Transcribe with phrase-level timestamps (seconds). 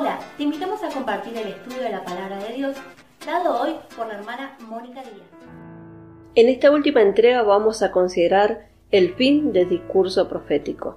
[0.00, 2.74] Hola, te invitamos a compartir el estudio de la palabra de Dios,
[3.26, 5.28] dado hoy por la hermana Mónica Díaz.
[6.34, 10.96] En esta última entrega vamos a considerar el fin del discurso profético.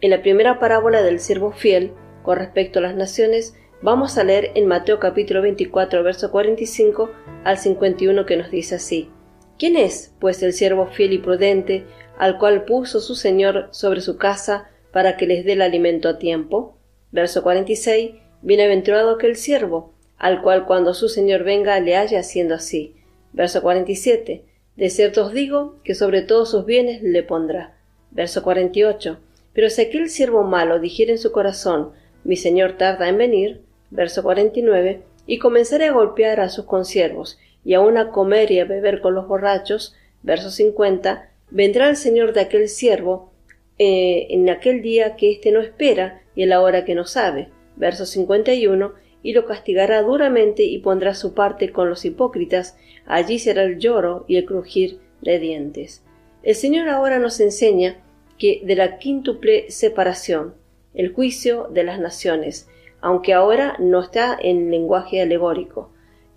[0.00, 4.52] En la primera parábola del siervo fiel, con respecto a las naciones, vamos a leer
[4.54, 7.10] en Mateo capítulo 24, verso 45
[7.42, 9.10] al 51 que nos dice así.
[9.58, 14.16] ¿Quién es, pues, el siervo fiel y prudente, al cual puso su Señor sobre su
[14.16, 16.76] casa para que les dé el alimento a tiempo?
[17.10, 18.27] Verso 46.
[18.42, 22.94] Bienaventurado aquel siervo, al cual cuando su señor venga le haya haciendo así.
[23.32, 24.44] Verso 47.
[24.76, 27.76] De cierto os digo que sobre todos sus bienes le pondrá.
[28.10, 29.18] Verso 48.
[29.52, 33.62] Pero si aquel siervo malo dijere en su corazón, mi señor tarda en venir.
[33.90, 35.02] Verso 49.
[35.26, 39.14] Y comenzaré a golpear a sus consiervos, y aun a comer y a beber con
[39.14, 39.96] los borrachos.
[40.22, 41.28] Verso 50.
[41.50, 43.32] Vendrá el señor de aquel siervo
[43.78, 47.48] eh, en aquel día que éste no espera y en la hora que no sabe.
[47.78, 52.76] Verso 51 y lo castigará duramente y pondrá su parte con los hipócritas,
[53.06, 56.04] allí será el lloro y el crujir de dientes.
[56.42, 57.98] El Señor ahora nos enseña
[58.38, 60.54] que de la quíntuple separación,
[60.94, 62.68] el juicio de las naciones,
[63.00, 65.90] aunque ahora no está en lenguaje alegórico.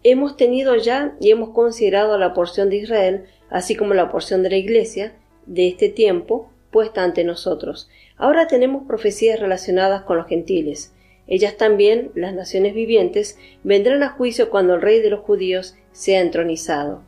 [0.03, 4.49] Hemos tenido ya y hemos considerado la porción de Israel, así como la porción de
[4.49, 7.89] la Iglesia, de este tiempo, puesta ante nosotros.
[8.17, 10.93] Ahora tenemos profecías relacionadas con los gentiles.
[11.27, 16.21] Ellas también, las naciones vivientes, vendrán a juicio cuando el rey de los judíos sea
[16.21, 17.03] entronizado.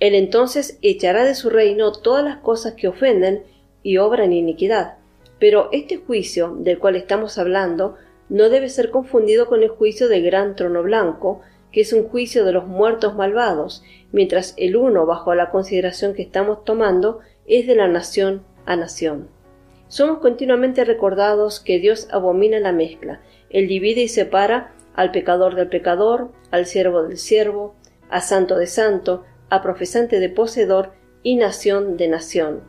[0.00, 3.44] Él entonces echará de su reino todas las cosas que ofenden
[3.82, 4.96] y obran iniquidad.
[5.38, 7.96] Pero este juicio del cual estamos hablando
[8.28, 11.40] no debe ser confundido con el juicio del gran trono blanco,
[11.70, 16.22] que es un juicio de los muertos malvados, mientras el uno, bajo la consideración que
[16.22, 19.28] estamos tomando, es de la nación a nación.
[19.92, 23.20] Somos continuamente recordados que Dios abomina la mezcla.
[23.50, 27.74] Él divide y separa al pecador del pecador, al siervo del siervo,
[28.08, 32.62] a santo de santo, a profesante de poseedor y nación de nación.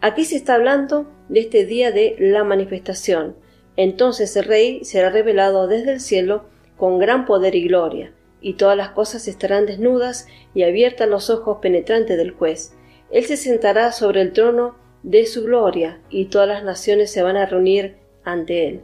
[0.00, 3.36] Aquí se está hablando de este día de la manifestación.
[3.76, 6.46] Entonces el Rey será revelado desde el cielo
[6.78, 11.58] con gran poder y gloria, y todas las cosas estarán desnudas y abiertas los ojos
[11.60, 12.72] penetrantes del juez.
[13.10, 17.36] Él se sentará sobre el trono de su gloria, y todas las naciones se van
[17.36, 18.80] a reunir ante él.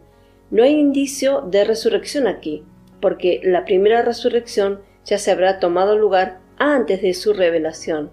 [0.51, 2.65] No hay indicio de resurrección aquí,
[3.01, 8.11] porque la primera resurrección ya se habrá tomado lugar antes de su revelación,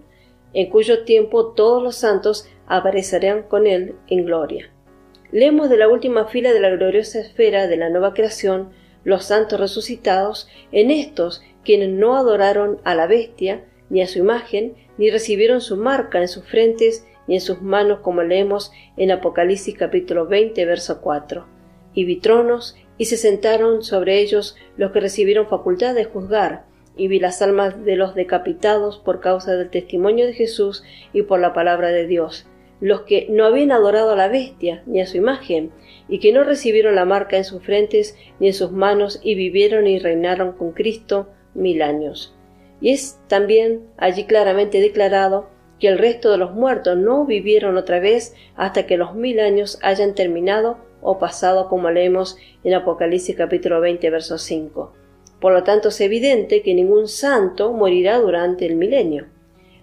[0.53, 4.71] en cuyo tiempo todos los santos aparecerán con él en gloria.
[5.31, 8.69] Leemos de la última fila de la gloriosa esfera de la nueva creación
[9.03, 14.75] los santos resucitados, en estos quienes no adoraron a la bestia, ni a su imagen,
[14.97, 19.75] ni recibieron su marca en sus frentes, ni en sus manos, como leemos en Apocalipsis
[19.77, 21.45] capítulo 20, verso 4.
[21.93, 26.65] Y vi tronos, y se sentaron sobre ellos los que recibieron facultad de juzgar,
[26.97, 30.83] y vi las almas de los decapitados por causa del testimonio de Jesús
[31.13, 32.47] y por la palabra de Dios,
[32.79, 35.71] los que no habían adorado a la bestia ni a su imagen,
[36.07, 39.87] y que no recibieron la marca en sus frentes ni en sus manos, y vivieron
[39.87, 42.35] y reinaron con Cristo mil años.
[42.81, 45.49] Y es también allí claramente declarado
[45.79, 49.79] que el resto de los muertos no vivieron otra vez hasta que los mil años
[49.81, 54.93] hayan terminado o pasado como leemos en Apocalipsis capítulo 20 verso 5.
[55.39, 59.27] Por lo tanto es evidente que ningún santo morirá durante el milenio.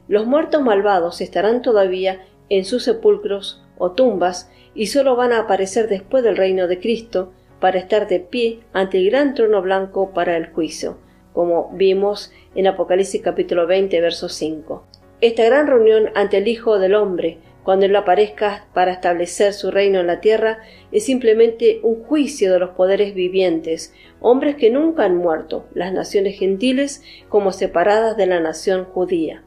[0.09, 5.89] Los muertos malvados estarán todavía en sus sepulcros o tumbas y sólo van a aparecer
[5.89, 10.37] después del reino de Cristo para estar de pie ante el gran trono blanco para
[10.37, 10.99] el juicio,
[11.33, 14.92] como vimos en Apocalipsis capítulo 20 verso 5.
[15.23, 20.01] Esta gran reunión ante el Hijo del Hombre, cuando Él aparezca para establecer su reino
[20.01, 20.59] en la tierra,
[20.91, 26.37] es simplemente un juicio de los poderes vivientes, hombres que nunca han muerto, las naciones
[26.41, 29.45] gentiles como separadas de la nación judía.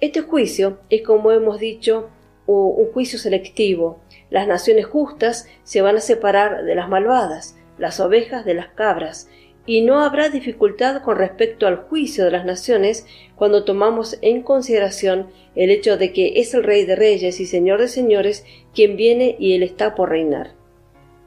[0.00, 2.10] Este juicio es, como hemos dicho,
[2.48, 4.00] un juicio selectivo.
[4.30, 9.28] Las naciones justas se van a separar de las malvadas, las ovejas de las cabras,
[9.66, 15.30] y no habrá dificultad con respecto al juicio de las naciones cuando tomamos en consideración
[15.54, 18.44] el hecho de que es el Rey de Reyes y Señor de Señores
[18.74, 20.52] quien viene y Él está por reinar.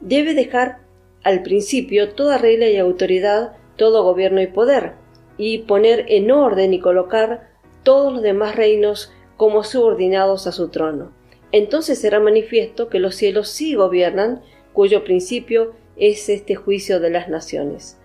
[0.00, 0.78] Debe dejar
[1.24, 4.92] al principio toda regla y autoridad, todo gobierno y poder,
[5.36, 7.50] y poner en orden y colocar
[7.82, 11.12] todos los demás reinos como subordinados a su trono.
[11.50, 14.42] Entonces será manifiesto que los cielos sí gobiernan,
[14.72, 17.98] cuyo principio es este juicio de las naciones.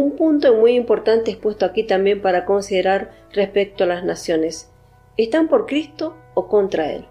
[0.00, 4.70] Un punto muy importante es puesto aquí también para considerar respecto a las naciones.
[5.16, 7.04] ¿Están por Cristo o contra Él?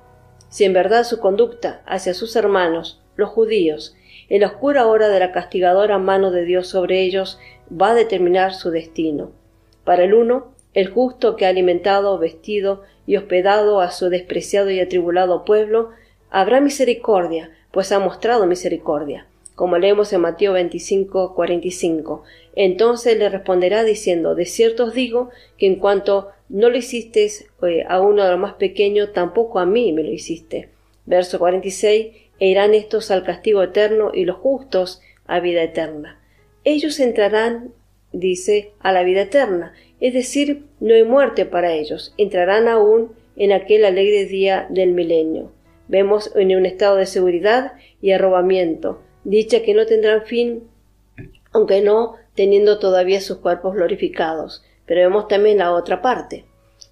[0.47, 3.97] Si en verdad su conducta hacia sus hermanos, los judíos,
[4.29, 7.39] En la oscura hora de la castigadora mano de Dios sobre ellos
[7.69, 9.31] va a determinar su destino.
[9.83, 14.79] Para el uno, el justo que ha alimentado, vestido y hospedado a su despreciado y
[14.79, 15.89] atribulado pueblo,
[16.29, 19.27] habrá misericordia, pues ha mostrado misericordia,
[19.57, 22.21] como leemos en Mateo 25, 45.
[22.53, 27.27] Entonces le responderá diciendo, de cierto os digo que en cuanto no lo hiciste
[27.63, 30.69] eh, a uno de los más pequeños, tampoco a mí me lo hiciste.
[31.07, 32.07] Verso 46,
[32.39, 36.21] e irán estos al castigo eterno y los justos a vida eterna.
[36.63, 37.73] Ellos entrarán,
[38.11, 43.51] dice, a la vida eterna, es decir, no hay muerte para ellos, entrarán aún en
[43.51, 45.51] aquel alegre día del milenio.
[45.87, 47.73] Vemos en un estado de seguridad
[48.03, 50.63] y arrobamiento, dicha que no tendrán fin,
[51.51, 54.63] aunque no teniendo todavía sus cuerpos glorificados.
[54.85, 56.45] Pero vemos también la otra parte.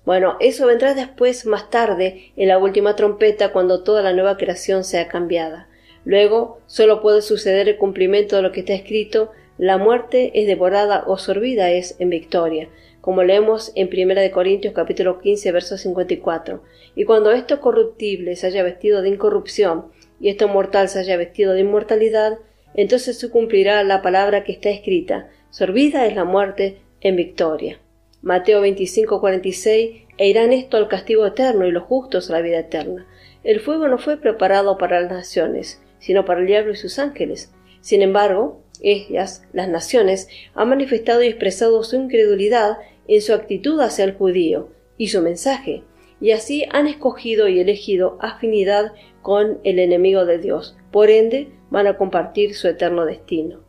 [0.04, 4.84] Bueno, eso vendrá después, más tarde, en la última trompeta, cuando toda la nueva creación
[4.84, 5.70] sea cambiada.
[6.04, 11.06] Luego, solo puede suceder el cumplimiento de lo que está escrito, la muerte es devorada
[11.08, 12.68] o sorbida es en victoria
[13.06, 16.64] como leemos en 1 Corintios capítulo 15, verso 54.
[16.96, 21.54] Y cuando esto corruptible se haya vestido de incorrupción y esto mortal se haya vestido
[21.54, 22.40] de inmortalidad,
[22.74, 27.80] entonces se cumplirá la palabra que está escrita, sorbida es la muerte en victoria.
[28.22, 32.60] Mateo 25, 46, e irán esto al castigo eterno y los justos a la vida
[32.60, 33.06] eterna.
[33.44, 37.54] El fuego no fue preparado para las naciones, sino para el diablo y sus ángeles.
[37.82, 42.78] Sin embargo, ellas, las naciones, han manifestado y expresado su incredulidad
[43.08, 45.84] en su actitud hacia el judío y su mensaje,
[46.22, 50.78] y así han escogido y elegido afinidad con el enemigo de Dios.
[50.92, 53.62] Por ende, van a compartir su eterno destino.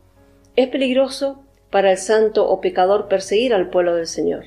[0.55, 4.45] Es peligroso para el santo o pecador perseguir al pueblo del Señor,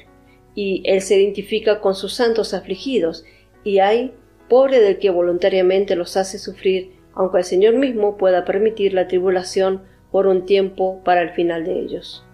[0.54, 3.24] y él se identifica con sus santos afligidos,
[3.64, 4.14] y hay
[4.48, 9.82] pobre del que voluntariamente los hace sufrir, aunque el Señor mismo pueda permitir la tribulación
[10.10, 12.24] por un tiempo para el final de ellos.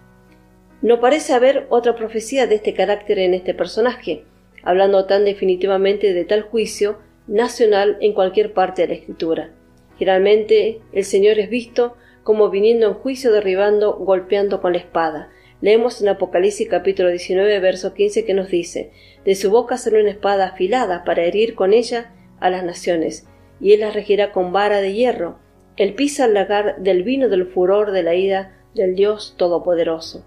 [0.81, 4.23] No parece haber otra profecía de este carácter en este personaje,
[4.67, 9.51] hablando tan definitivamente de tal juicio nacional en cualquier parte de la escritura.
[9.97, 15.29] Generalmente el Señor es visto como viniendo en juicio derribando, golpeando con la espada.
[15.61, 18.91] Leemos en Apocalipsis capítulo 19, verso 15 que nos dice,
[19.23, 22.11] De su boca sale una espada afilada para herir con ella
[22.41, 23.25] a las naciones,
[23.61, 25.39] y él las regirá con vara de hierro.
[25.77, 30.25] Él pisa el lagar del vino del furor de la ira del Dios Todopoderoso.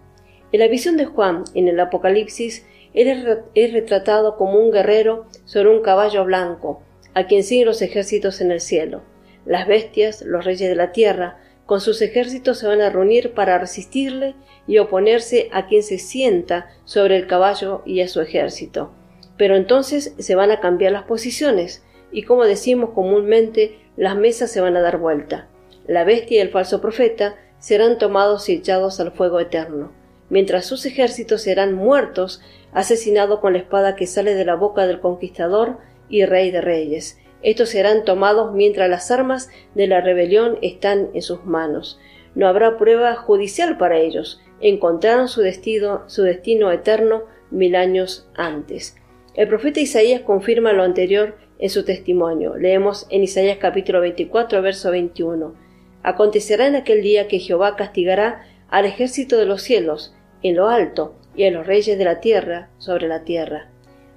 [0.50, 5.82] En la visión de Juan, en el Apocalipsis, es retratado como un guerrero sobre un
[5.82, 6.82] caballo blanco,
[7.14, 9.02] a quien siguen los ejércitos en el cielo.
[9.46, 13.58] Las bestias, los reyes de la tierra, con sus ejércitos se van a reunir para
[13.58, 14.34] resistirle
[14.66, 18.92] y oponerse a quien se sienta sobre el caballo y a su ejército.
[19.36, 24.60] Pero entonces se van a cambiar las posiciones, y como decimos comúnmente, las mesas se
[24.60, 25.48] van a dar vuelta.
[25.86, 29.99] La bestia y el falso profeta serán tomados y echados al fuego eterno
[30.30, 32.40] mientras sus ejércitos serán muertos,
[32.72, 35.78] asesinados con la espada que sale de la boca del conquistador
[36.08, 37.18] y rey de reyes.
[37.42, 41.98] Estos serán tomados mientras las armas de la rebelión están en sus manos.
[42.34, 44.40] No habrá prueba judicial para ellos.
[44.60, 48.96] Encontraron su destino, su destino eterno mil años antes.
[49.34, 52.56] El profeta Isaías confirma lo anterior en su testimonio.
[52.56, 55.54] Leemos en Isaías capítulo 24, verso 21.
[56.02, 61.14] Acontecerá en aquel día que Jehová castigará al ejército de los cielos, en lo alto,
[61.34, 63.70] y a los reyes de la tierra sobre la tierra.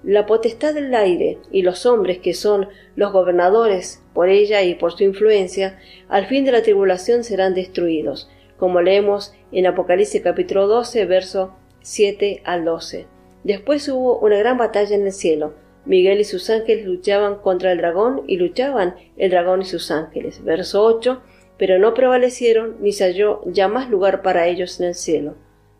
[0.04, 4.92] La potestad del aire y los hombres que son los gobernadores por ella y por
[4.92, 11.06] su influencia, al fin de la tribulación serán destruidos, como leemos en Apocalipsis capítulo 12,
[11.06, 13.08] verso 7 al 12.
[13.44, 15.54] Después hubo una gran batalla en el cielo.
[15.86, 20.44] Miguel y sus ángeles luchaban contra el dragón y luchaban el dragón y sus ángeles.
[20.44, 21.22] Verso 8.
[21.58, 25.36] Pero no prevalecieron ni se halló ya más lugar para ellos en el cielo.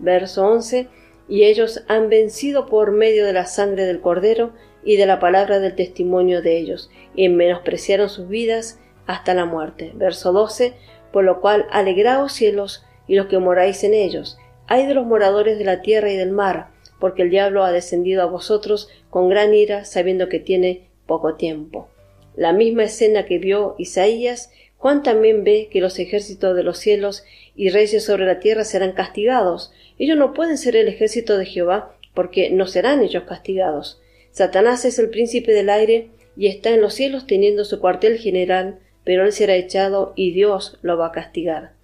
[0.00, 0.88] verso 11,
[1.28, 4.52] y ellos han vencido por medio de la sangre del Cordero
[4.84, 9.92] y de la palabra del testimonio de ellos, y menospreciaron sus vidas hasta la muerte.
[9.94, 10.74] Verso 12,
[11.12, 14.38] por lo cual alegraos cielos y los que moráis en ellos.
[14.66, 18.22] Hay de los moradores de la tierra y del mar, porque el diablo ha descendido
[18.22, 21.88] a vosotros con gran ira, sabiendo que tiene poco tiempo.
[22.36, 27.22] La misma escena que vio Isaías Juan también ve que los ejércitos de los cielos
[27.54, 29.74] y reyes sobre la tierra serán castigados.
[30.00, 34.00] Ellos no pueden ser el ejército de Jehová, porque no serán ellos castigados.
[34.30, 38.78] Satanás es el príncipe del aire y está en los cielos teniendo su cuartel general,
[39.04, 41.74] pero él será echado y Dios lo va a castigar.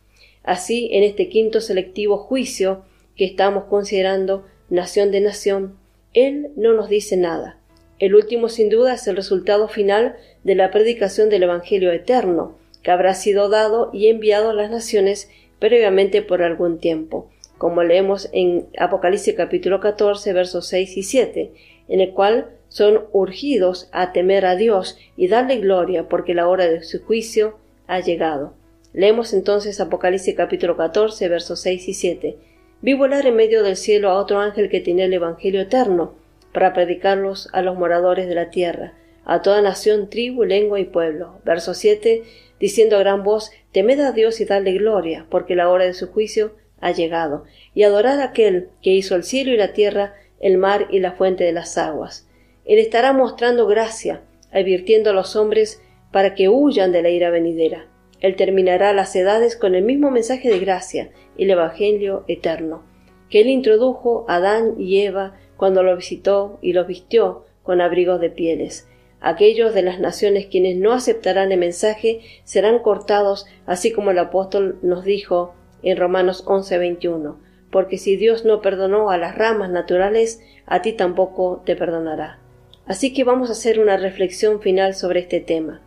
[0.43, 5.77] Así, en este quinto selectivo juicio que estamos considerando nación de nación,
[6.15, 7.59] él no nos dice nada.
[7.99, 12.91] El último, sin duda, es el resultado final de la predicación del Evangelio eterno, que
[12.91, 18.67] habrá sido dado y enviado a las naciones previamente por algún tiempo, como leemos en
[18.79, 21.53] Apocalipsis capítulo 14, versos 6 y 7,
[21.89, 26.69] en el cual son urgidos a temer a Dios y darle gloria, porque la hora
[26.69, 28.55] de su juicio ha llegado.
[28.93, 32.37] Leemos entonces Apocalipsis capítulo 14, versos 6 y 7.
[32.83, 36.15] Vi volar en medio del cielo a otro ángel que tenía el Evangelio eterno,
[36.53, 38.95] para predicarlos a los moradores de la tierra,
[39.27, 41.41] a toda nación, tribu, lengua y pueblo.
[41.45, 42.23] Verso 7,
[42.59, 46.09] diciendo a gran voz, Temed a Dios y dadle gloria, porque la hora de su
[46.09, 50.59] juicio ha llegado, y adorad a aquel que hizo el cielo y la tierra, el
[50.59, 52.29] mar y la fuente de las aguas.
[52.65, 57.87] Él estará mostrando gracia, advirtiendo a los hombres para que huyan de la ira venidera.
[58.21, 62.83] Él terminará las edades con el mismo mensaje de gracia el Evangelio eterno,
[63.29, 68.21] que él introdujo a Adán y Eva cuando lo visitó y los vistió con abrigos
[68.21, 68.89] de pieles.
[69.21, 74.79] Aquellos de las naciones quienes no aceptarán el mensaje serán cortados, así como el apóstol
[74.83, 75.55] nos dijo
[75.91, 77.39] en Romanos 11:21,
[77.71, 82.39] porque si Dios no perdonó a las ramas naturales, a ti tampoco te perdonará.
[82.87, 85.81] Así que vamos a hacer una reflexión final sobre este tema.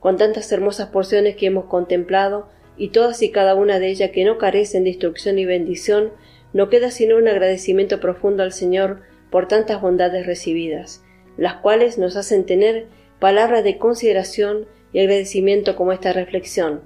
[0.00, 2.48] Con tantas hermosas porciones que hemos contemplado,
[2.78, 6.12] y todas y cada una de ellas que no carecen de instrucción y bendición,
[6.52, 11.02] no queda sino un agradecimiento profundo al Señor por tantas bondades recibidas
[11.36, 12.86] las cuales nos hacen tener
[13.18, 16.80] palabras de consideración y agradecimiento como esta reflexión.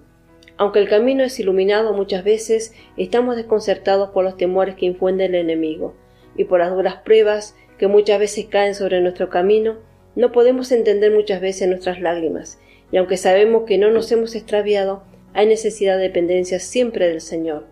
[0.60, 5.34] Aunque el camino es iluminado muchas veces, estamos desconcertados por los temores que infunde el
[5.34, 5.94] enemigo,
[6.36, 9.78] y por las duras pruebas que muchas veces caen sobre nuestro camino,
[10.16, 12.60] no podemos entender muchas veces nuestras lágrimas,
[12.92, 15.02] y aunque sabemos que no nos hemos extraviado,
[15.32, 17.64] hay necesidad de dependencia siempre del Señor.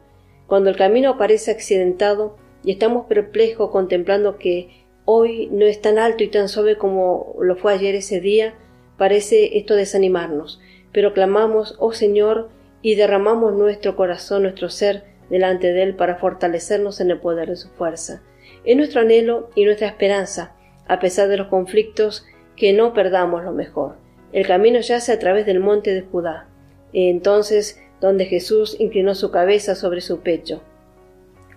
[0.47, 6.25] Cuando el camino parece accidentado y estamos perplejos contemplando que hoy no es tan alto
[6.25, 8.55] y tan suave como lo fue ayer ese día,
[8.97, 10.59] parece esto desanimarnos,
[10.91, 12.49] pero clamamos, oh Señor,
[12.89, 17.57] y derramamos nuestro corazón, nuestro ser, delante de Él para fortalecernos en el poder de
[17.57, 18.23] su fuerza.
[18.65, 22.25] Es nuestro anhelo y nuestra esperanza, a pesar de los conflictos,
[22.57, 23.97] que no perdamos lo mejor.
[24.33, 26.49] El camino yace a través del monte de Judá,
[26.95, 30.63] entonces donde Jesús inclinó su cabeza sobre su pecho.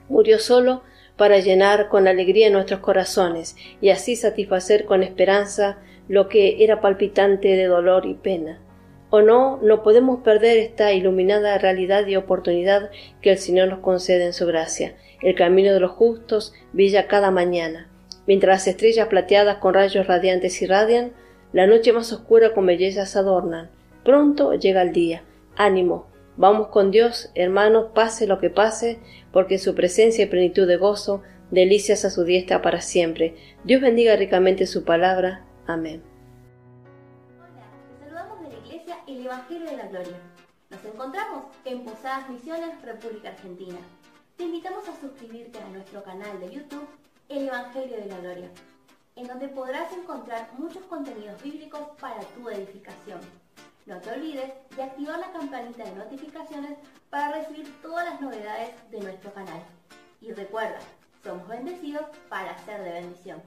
[0.10, 0.84] Murió solo
[1.16, 5.78] para llenar con alegría nuestros corazones y así satisfacer con esperanza
[6.10, 8.60] lo que era palpitante de dolor y pena.
[9.12, 12.90] O no, no podemos perder esta iluminada realidad y oportunidad
[13.22, 14.96] que el Señor nos concede en su gracia.
[15.22, 17.88] El camino de los justos brilla cada mañana.
[18.26, 21.12] Mientras las estrellas plateadas con rayos radiantes irradian,
[21.54, 23.70] la noche más oscura con bellezas adornan.
[24.04, 25.22] Pronto llega el día.
[25.56, 29.00] Ánimo, Vamos con Dios, hermanos, pase lo que pase,
[29.32, 33.36] porque su presencia y plenitud de gozo, delicias a su diestra para siempre.
[33.64, 35.46] Dios bendiga ricamente su palabra.
[35.68, 36.11] Amén.
[39.32, 40.20] Evangelio de la Gloria.
[40.70, 43.80] Nos encontramos en Posadas Misiones, República Argentina.
[44.36, 46.86] Te invitamos a suscribirte a nuestro canal de YouTube
[47.30, 48.50] El Evangelio de la Gloria,
[49.16, 53.22] en donde podrás encontrar muchos contenidos bíblicos para tu edificación.
[53.86, 56.78] No te olvides de activar la campanita de notificaciones
[57.10, 59.64] para recibir todas las novedades de nuestro canal.
[60.20, 60.80] Y recuerda,
[61.24, 63.42] somos bendecidos para ser de bendición.